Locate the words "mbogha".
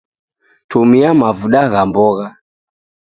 1.89-2.27